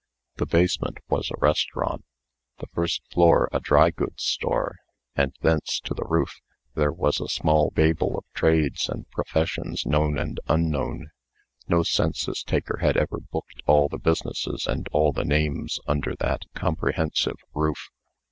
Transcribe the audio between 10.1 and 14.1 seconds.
and unknown. No census taker had ever booked all the